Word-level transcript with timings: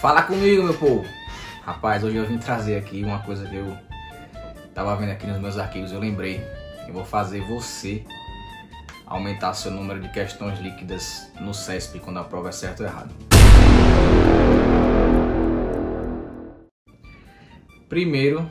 Fala 0.00 0.22
comigo, 0.22 0.62
meu 0.62 0.72
povo! 0.72 1.04
Rapaz, 1.62 2.02
hoje 2.02 2.16
eu 2.16 2.26
vim 2.26 2.38
trazer 2.38 2.74
aqui 2.78 3.04
uma 3.04 3.18
coisa 3.18 3.46
que 3.46 3.54
eu 3.54 3.76
tava 4.74 4.96
vendo 4.96 5.10
aqui 5.10 5.26
nos 5.26 5.38
meus 5.38 5.58
arquivos, 5.58 5.92
eu 5.92 6.00
lembrei. 6.00 6.40
Eu 6.88 6.94
vou 6.94 7.04
fazer 7.04 7.42
você 7.42 8.02
aumentar 9.04 9.52
seu 9.52 9.70
número 9.70 10.00
de 10.00 10.08
questões 10.08 10.58
líquidas 10.58 11.30
no 11.38 11.52
CESP 11.52 11.98
quando 11.98 12.18
a 12.18 12.24
prova 12.24 12.48
é 12.48 12.52
certo 12.52 12.80
ou 12.80 12.86
errado. 12.86 13.14
Primeiro, 17.86 18.50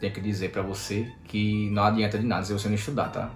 tenho 0.00 0.14
que 0.14 0.20
dizer 0.22 0.50
para 0.50 0.62
você 0.62 1.12
que 1.24 1.68
não 1.72 1.84
adianta 1.84 2.18
de 2.18 2.24
nada 2.24 2.46
se 2.46 2.54
você 2.54 2.68
não 2.68 2.74
estudar, 2.74 3.10
tá? 3.10 3.30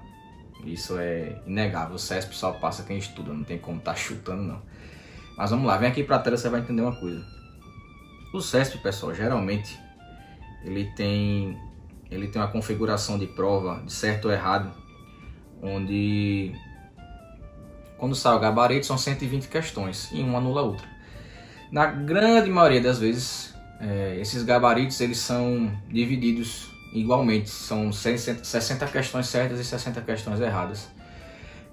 Isso 0.65 0.99
é 0.99 1.43
inegável. 1.47 1.97
O 1.97 1.99
CESP 1.99 2.35
só 2.35 2.53
passa 2.53 2.85
quem 2.85 2.97
estuda, 2.97 3.35
não 3.35 3.45
tem 3.45 3.59
como 3.59 3.81
estar 3.81 3.93
tá 3.93 3.99
chutando 3.99 4.45
não. 4.45 4.63
Mas 5.37 5.51
vamos 5.51 5.67
lá, 5.67 5.77
vem 5.77 5.91
aqui 5.91 6.03
para 6.03 6.17
a 6.17 6.21
tela 6.21 6.39
você 6.39 6.49
vai 6.49 6.61
entender 6.61 6.81
uma 6.81 6.99
coisa. 6.99 7.40
O 8.33 8.41
CESP, 8.41 8.79
pessoal, 8.79 9.15
geralmente 9.15 9.79
ele 10.65 10.85
tem 10.97 11.59
ele 12.11 12.27
tem 12.29 12.43
uma 12.43 12.49
configuração 12.49 13.19
de 13.19 13.27
prova 13.27 13.83
de 13.85 13.93
certo 13.93 14.27
ou 14.27 14.33
errado, 14.33 14.73
onde 15.63 16.53
quando 17.97 18.15
sai 18.15 18.35
o 18.35 18.41
gabarito 18.41 18.87
são 18.87 18.99
120 18.99 19.47
questões 19.49 20.11
e 20.11 20.21
uma 20.21 20.39
anula 20.39 20.61
a 20.61 20.65
outra. 20.65 20.89
Na 21.71 21.87
grande 21.87 22.51
maioria 22.51 22.81
das 22.81 22.99
vezes, 22.99 23.55
é, 23.81 24.17
esses 24.21 24.43
gabaritos 24.43 25.01
eles 25.01 25.19
são 25.19 25.71
divididos 25.89 26.69
igualmente, 26.93 27.49
são 27.49 27.93
60 27.93 28.87
questões 28.89 29.27
certas 29.27 29.61
e 29.61 29.65
60 29.65 30.01
questões 30.01 30.41
erradas. 30.41 30.89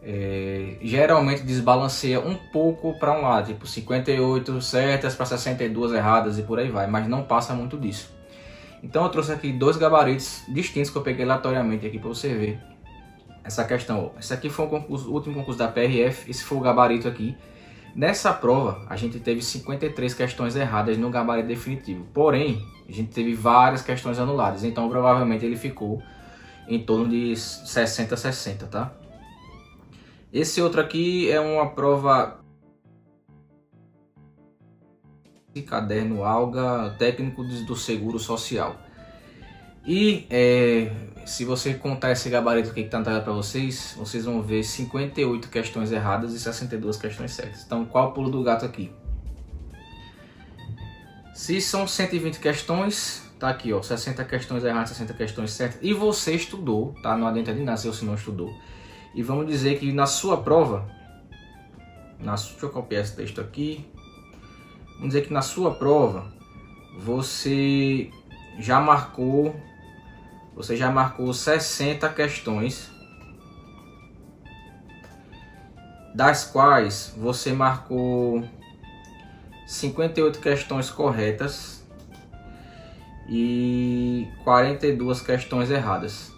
É, 0.09 0.77
geralmente 0.81 1.43
desbalanceia 1.43 2.21
um 2.21 2.33
pouco 2.33 2.97
para 2.97 3.11
um 3.11 3.23
lado, 3.23 3.47
tipo 3.47 3.67
58 3.67 4.61
certas 4.61 5.13
para 5.13 5.25
62 5.25 5.91
erradas 5.91 6.39
e 6.39 6.43
por 6.43 6.59
aí 6.59 6.69
vai, 6.69 6.87
mas 6.87 7.09
não 7.09 7.23
passa 7.23 7.53
muito 7.53 7.77
disso. 7.77 8.09
Então 8.81 9.03
eu 9.03 9.09
trouxe 9.09 9.33
aqui 9.33 9.51
dois 9.51 9.75
gabaritos 9.75 10.43
distintos 10.47 10.89
que 10.89 10.97
eu 10.97 11.01
peguei 11.01 11.25
aleatoriamente 11.25 11.85
aqui 11.85 11.99
para 11.99 12.07
você 12.07 12.33
ver 12.33 12.57
essa 13.43 13.65
questão. 13.65 14.13
Esse 14.17 14.33
aqui 14.33 14.49
foi 14.49 14.65
um 14.67 14.69
concurso, 14.69 15.09
o 15.09 15.13
último 15.13 15.35
concurso 15.35 15.59
da 15.59 15.67
PRF, 15.67 16.31
esse 16.31 16.41
foi 16.41 16.57
o 16.57 16.61
gabarito 16.61 17.05
aqui. 17.05 17.35
Nessa 17.93 18.31
prova, 18.31 18.85
a 18.87 18.95
gente 18.95 19.19
teve 19.19 19.41
53 19.41 20.13
questões 20.13 20.55
erradas 20.55 20.97
no 20.97 21.09
gabarito 21.09 21.49
definitivo. 21.49 22.05
Porém, 22.13 22.65
a 22.87 22.91
gente 22.93 23.11
teve 23.11 23.33
várias 23.33 23.81
questões 23.81 24.19
anuladas. 24.19 24.63
Então, 24.63 24.87
provavelmente, 24.87 25.45
ele 25.45 25.57
ficou 25.57 26.01
em 26.65 26.79
torno 26.79 27.09
de 27.09 27.35
60 27.35 28.15
60, 28.15 28.67
tá? 28.67 28.93
Esse 30.31 30.61
outro 30.61 30.81
aqui 30.81 31.31
é 31.31 31.39
uma 31.39 31.69
prova 31.69 32.39
caderno 35.61 36.23
Alga 36.23 36.95
técnico 36.99 37.43
do 37.43 37.75
seguro 37.75 38.19
social. 38.19 38.75
E 39.85 40.27
é, 40.29 40.91
se 41.25 41.45
você 41.45 41.73
contar 41.73 42.11
esse 42.11 42.29
gabarito 42.29 42.69
aqui 42.69 42.83
que 42.83 42.95
está 42.95 43.01
para 43.01 43.33
vocês, 43.33 43.95
vocês 43.97 44.25
vão 44.25 44.41
ver 44.41 44.63
58 44.63 45.49
questões 45.49 45.91
erradas 45.91 46.33
e 46.33 46.39
62 46.39 46.97
questões 46.97 47.31
certas. 47.31 47.63
Então, 47.63 47.85
qual 47.85 48.09
o 48.09 48.11
pulo 48.11 48.29
do 48.29 48.43
gato 48.43 48.65
aqui? 48.65 48.91
Se 51.33 51.61
são 51.61 51.87
120 51.87 52.39
questões, 52.39 53.23
tá 53.39 53.49
aqui, 53.49 53.71
ó, 53.71 53.81
60 53.81 54.25
questões 54.25 54.63
erradas, 54.63 54.89
60 54.89 55.13
questões 55.13 55.51
certas, 55.51 55.79
e 55.81 55.93
você 55.93 56.33
estudou, 56.33 56.93
tá? 57.01 57.15
Não 57.15 57.27
adianta 57.27 57.53
de 57.53 57.61
nada 57.61 57.77
se 57.77 58.03
não 58.03 58.15
estudou. 58.15 58.53
E 59.17 59.23
vamos 59.23 59.47
dizer 59.47 59.79
que 59.79 59.91
na 59.91 60.05
sua 60.05 60.37
prova, 60.37 60.87
na, 62.19 62.35
deixa 62.35 62.57
eu 62.61 62.69
copiar 62.69 63.01
esse 63.01 63.15
texto 63.15 63.41
aqui. 63.41 63.83
Vamos 64.93 65.07
dizer 65.07 65.25
que 65.25 65.33
na 65.33 65.41
sua 65.41 65.73
prova, 65.73 66.31
você 66.99 68.11
já 68.59 68.79
marcou 68.79 69.53
você 70.55 70.75
já 70.75 70.89
marcou 70.89 71.31
60 71.31 72.09
questões, 72.09 72.89
das 76.15 76.45
quais 76.45 77.13
você 77.15 77.53
marcou 77.53 78.43
58 79.67 80.39
questões 80.39 80.89
corretas 80.89 81.85
e 83.29 84.27
42 84.43 85.21
questões 85.21 85.69
erradas. 85.69 86.31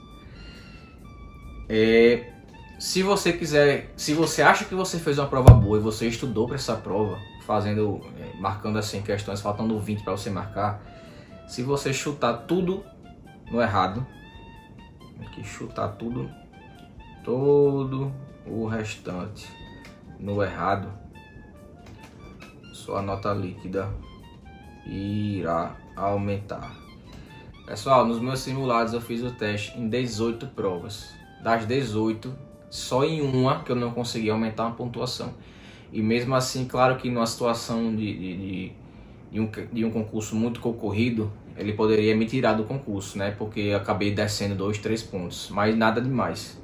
É, 1.70 2.39
se 2.80 3.04
você 3.04 3.34
quiser, 3.34 3.92
se 3.98 4.14
você 4.14 4.42
acha 4.42 4.64
que 4.64 4.74
você 4.74 4.98
fez 4.98 5.20
uma 5.20 5.28
prova 5.28 5.54
boa 5.54 5.78
e 5.78 5.82
você 5.82 6.08
estudou 6.08 6.48
para 6.48 6.56
essa 6.56 6.78
prova, 6.78 7.20
fazendo, 7.46 8.00
é, 8.18 8.40
marcando 8.40 8.80
assim 8.80 9.02
questões, 9.02 9.42
faltando 9.42 9.78
20 9.78 10.02
para 10.02 10.14
você 10.14 10.30
marcar, 10.30 10.82
se 11.46 11.62
você 11.62 11.94
chutar 11.94 12.46
tudo 12.48 12.86
no 13.52 13.62
errado. 13.62 14.08
Aqui 15.20 15.44
chutar 15.44 15.90
tudo, 15.90 16.30
todo 17.24 18.14
o 18.48 18.66
restante 18.66 19.52
no 20.18 20.42
errado. 20.42 20.90
Sua 22.72 23.02
nota 23.02 23.34
líquida 23.34 23.90
irá 24.86 25.76
aumentar. 25.98 26.74
Pessoal, 27.66 28.06
nos 28.06 28.20
meus 28.22 28.40
simulados 28.40 28.94
eu 28.94 29.02
fiz 29.02 29.22
o 29.22 29.32
teste 29.32 29.78
em 29.78 29.90
18 29.90 30.48
provas. 30.48 31.14
Das 31.44 31.66
18, 31.66 32.49
só 32.70 33.04
em 33.04 33.22
uma 33.22 33.64
que 33.64 33.72
eu 33.72 33.76
não 33.76 33.92
consegui 33.92 34.30
aumentar 34.30 34.68
a 34.68 34.72
pontuação. 34.72 35.34
E 35.92 36.02
mesmo 36.02 36.36
assim, 36.36 36.66
claro 36.66 36.98
que 36.98 37.10
numa 37.10 37.26
situação 37.26 37.96
de, 37.96 38.18
de, 38.18 38.72
de, 39.32 39.40
um, 39.40 39.50
de 39.74 39.86
um 39.86 39.92
concurso 39.92 40.36
muito 40.36 40.60
concorrido, 40.60 41.32
ele 41.58 41.74
poderia 41.74 42.16
me 42.16 42.26
tirar 42.26 42.54
do 42.54 42.64
concurso, 42.64 43.18
né? 43.18 43.32
Porque 43.38 43.74
acabei 43.76 44.12
descendo 44.12 44.56
dois, 44.56 44.78
três 44.78 45.02
pontos, 45.02 45.50
mas 45.52 45.76
nada 45.76 46.00
demais. 46.00 46.60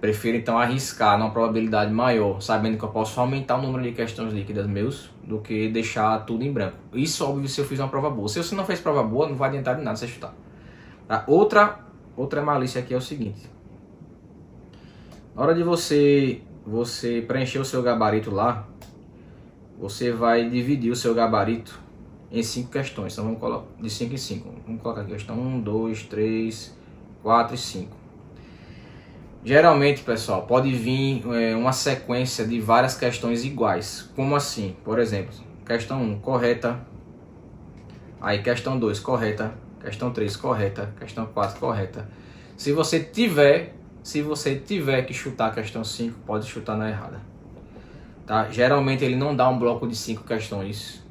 Prefiro 0.00 0.36
então 0.36 0.58
arriscar 0.58 1.18
numa 1.18 1.30
probabilidade 1.30 1.92
maior, 1.92 2.40
sabendo 2.40 2.76
que 2.76 2.82
eu 2.82 2.88
posso 2.88 3.20
aumentar 3.20 3.56
o 3.56 3.62
número 3.62 3.84
de 3.84 3.92
questões 3.92 4.32
líquidas 4.32 4.66
meus, 4.66 5.10
do 5.22 5.38
que 5.38 5.68
deixar 5.68 6.18
tudo 6.24 6.42
em 6.42 6.52
branco. 6.52 6.76
Isso 6.92 7.24
óbvio 7.24 7.48
se 7.48 7.60
eu 7.60 7.64
fiz 7.64 7.78
uma 7.78 7.88
prova 7.88 8.10
boa. 8.10 8.28
Se 8.28 8.42
você 8.42 8.54
não 8.54 8.64
fez 8.64 8.80
prova 8.80 9.02
boa, 9.02 9.28
não 9.28 9.36
vai 9.36 9.50
adiantar 9.50 9.76
de 9.76 9.82
nada 9.82 9.96
você 9.96 10.08
chutar. 10.08 10.34
Tá? 11.06 11.24
Outra, 11.26 11.80
outra 12.16 12.42
malícia 12.42 12.80
aqui 12.80 12.94
é 12.94 12.96
o 12.96 13.00
seguinte. 13.00 13.48
Na 15.34 15.42
hora 15.42 15.54
de 15.54 15.62
você, 15.62 16.42
você 16.66 17.24
preencher 17.26 17.58
o 17.58 17.64
seu 17.64 17.82
gabarito 17.82 18.30
lá, 18.30 18.68
você 19.78 20.12
vai 20.12 20.48
dividir 20.48 20.92
o 20.92 20.96
seu 20.96 21.14
gabarito 21.14 21.80
em 22.30 22.42
cinco 22.42 22.70
questões. 22.70 23.12
Então 23.12 23.24
vamos 23.24 23.40
colocar 23.40 23.66
de 23.80 23.88
5 23.90 24.14
em 24.14 24.16
5. 24.16 24.54
Vamos 24.66 24.82
colocar 24.82 25.04
questão 25.04 25.38
1, 25.38 25.60
2, 25.60 26.02
3, 26.04 26.76
4 27.22 27.54
e 27.54 27.58
5. 27.58 27.96
Geralmente, 29.44 30.02
pessoal, 30.02 30.42
pode 30.42 30.70
vir 30.70 31.22
é, 31.34 31.56
uma 31.56 31.72
sequência 31.72 32.46
de 32.46 32.60
várias 32.60 32.94
questões 32.94 33.44
iguais. 33.44 34.08
Como 34.14 34.36
assim? 34.36 34.76
Por 34.84 34.98
exemplo, 34.98 35.34
questão 35.66 36.00
1, 36.02 36.20
correta. 36.20 36.80
Aí 38.20 38.42
questão 38.42 38.78
2, 38.78 39.00
correta. 39.00 39.52
Questão 39.80 40.12
3, 40.12 40.36
correta. 40.36 40.94
Questão 40.98 41.26
4, 41.26 41.58
correta. 41.58 42.08
Se 42.56 42.70
você 42.72 43.00
tiver, 43.00 43.74
se 44.02 44.20
você 44.20 44.56
tiver 44.56 45.02
que 45.02 45.14
chutar 45.14 45.48
a 45.48 45.50
questão 45.50 45.84
5, 45.84 46.20
pode 46.26 46.46
chutar 46.46 46.76
na 46.76 46.88
errada. 46.88 47.20
Tá? 48.26 48.48
Geralmente 48.50 49.04
ele 49.04 49.16
não 49.16 49.34
dá 49.34 49.48
um 49.48 49.58
bloco 49.58 49.86
de 49.86 49.94
5 49.94 50.24
questões 50.24 51.02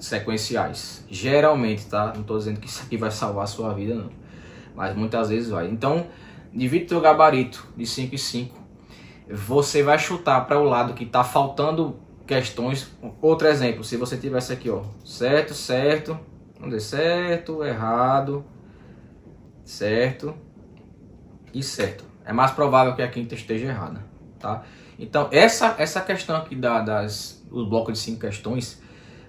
sequenciais. 0.00 1.04
Geralmente, 1.08 1.86
tá? 1.86 2.12
Não 2.14 2.22
estou 2.22 2.38
dizendo 2.38 2.60
que 2.60 2.66
isso 2.66 2.82
aqui 2.82 2.96
vai 2.96 3.10
salvar 3.10 3.44
a 3.44 3.46
sua 3.46 3.72
vida, 3.72 3.94
não. 3.94 4.10
Mas 4.74 4.96
muitas 4.96 5.28
vezes 5.28 5.50
vai. 5.50 5.68
Então, 5.68 6.06
divide 6.52 6.86
teu 6.86 7.00
gabarito 7.00 7.66
de 7.76 7.86
5 7.86 8.14
e 8.14 8.18
5. 8.18 8.62
Você 9.30 9.82
vai 9.82 9.98
chutar 9.98 10.46
para 10.46 10.58
o 10.58 10.64
lado 10.64 10.94
que 10.94 11.04
está 11.04 11.22
faltando 11.22 11.96
questões. 12.26 12.90
Outro 13.20 13.46
exemplo, 13.46 13.84
se 13.84 13.96
você 13.96 14.16
tivesse 14.16 14.52
aqui, 14.52 14.68
ó, 14.68 14.82
certo, 15.04 15.54
certo, 15.54 16.18
vamos 16.58 16.74
dizer, 16.74 16.96
certo, 16.96 17.62
errado, 17.62 18.44
certo 19.64 20.34
e 21.54 21.62
certo. 21.62 22.11
É 22.24 22.32
mais 22.32 22.50
provável 22.50 22.94
que 22.94 23.02
a 23.02 23.08
quinta 23.08 23.34
esteja 23.34 23.66
errada, 23.66 24.04
tá? 24.38 24.62
Então, 24.98 25.28
essa 25.32 25.74
essa 25.78 26.00
questão 26.00 26.36
aqui 26.36 26.54
da, 26.54 26.80
das 26.80 27.42
os 27.50 27.68
blocos 27.68 27.94
de 27.94 27.98
cinco 27.98 28.20
questões, 28.20 28.80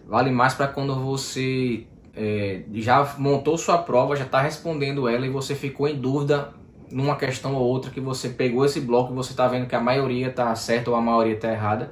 vale 0.07 0.31
mais 0.31 0.53
para 0.53 0.67
quando 0.67 0.95
você 0.95 1.85
é, 2.15 2.61
já 2.73 3.15
montou 3.17 3.57
sua 3.57 3.77
prova, 3.77 4.15
já 4.15 4.23
está 4.23 4.39
respondendo 4.39 5.07
ela 5.07 5.25
e 5.25 5.29
você 5.29 5.55
ficou 5.55 5.87
em 5.87 5.95
dúvida 5.99 6.49
numa 6.91 7.15
questão 7.15 7.55
ou 7.55 7.63
outra 7.63 7.89
que 7.89 7.99
você 7.99 8.29
pegou 8.29 8.65
esse 8.65 8.79
bloco 8.79 9.11
e 9.11 9.15
você 9.15 9.31
está 9.31 9.47
vendo 9.47 9.67
que 9.67 9.75
a 9.75 9.81
maioria 9.81 10.27
está 10.27 10.53
certa 10.55 10.91
ou 10.91 10.95
a 10.95 11.01
maioria 11.01 11.33
está 11.33 11.51
errada 11.51 11.91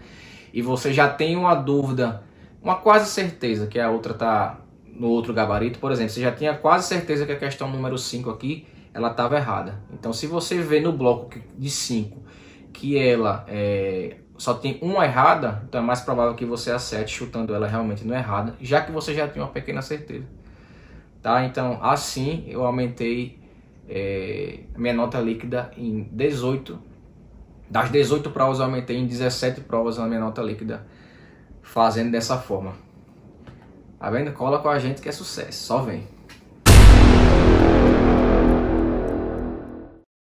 e 0.53 0.62
você 0.62 0.94
já 0.94 1.09
tem 1.09 1.36
uma 1.36 1.56
dúvida, 1.56 2.24
uma 2.62 2.75
quase 2.75 3.09
certeza 3.09 3.68
que 3.68 3.80
a 3.80 3.89
outra 3.89 4.13
está 4.13 4.59
no 4.86 5.07
outro 5.07 5.33
gabarito, 5.33 5.80
por 5.80 5.92
exemplo, 5.92 6.12
você 6.12 6.21
já 6.21 6.31
tinha 6.31 6.53
quase 6.53 6.88
certeza 6.88 7.25
que 7.25 7.31
a 7.31 7.38
questão 7.38 7.69
número 7.69 7.98
5 7.98 8.30
aqui 8.30 8.68
ela 8.94 9.12
estava 9.12 9.38
errada. 9.38 9.82
Então, 9.94 10.12
se 10.12 10.28
você 10.28 10.62
vê 10.62 10.80
no 10.80 10.92
bloco 10.92 11.40
de 11.58 11.70
5 11.70 12.22
que 12.74 12.98
ela 12.98 13.46
é, 13.48 14.18
só 14.38 14.54
tem 14.54 14.80
uma 14.82 15.06
errada, 15.06 15.64
então 15.68 15.82
é 15.82 15.84
mais 15.84 16.02
provável 16.02 16.36
que 16.36 16.46
você 16.46 16.72
acerte 16.72 17.14
chutando 17.14 17.54
ela 17.54 17.68
realmente 17.68 18.06
no 18.06 18.14
errada, 18.14 18.56
já 18.62 18.82
que 18.82 18.92
você 18.92 19.14
já 19.14 19.28
tem 19.28 19.42
uma 19.42 19.52
pequena 19.52 19.82
certeza. 19.82 20.26
Tá? 21.22 21.46
Então, 21.46 21.78
assim 21.82 22.46
eu 22.48 22.66
aumentei 22.66 23.40
é, 23.88 24.62
minha 24.76 24.94
nota 24.94 25.20
líquida 25.20 25.72
em 25.78 26.04
18. 26.12 26.80
Das 27.70 27.90
18 27.90 28.30
provas 28.32 28.60
eu 28.60 28.66
aumentei 28.66 28.98
em 28.98 29.06
17 29.06 29.62
provas 29.62 30.00
a 30.00 30.06
minha 30.06 30.20
nota 30.20 30.42
líquida, 30.42 30.86
fazendo 31.62 32.12
dessa 32.12 32.38
forma. 32.38 32.74
Tá 34.00 34.10
vendo? 34.10 34.32
Cola 34.34 34.60
com 34.60 34.70
a 34.70 34.80
gente 34.80 35.02
que 35.02 35.08
é 35.08 35.12
sucesso, 35.12 35.68
só 35.68 35.84
vem. 35.84 36.08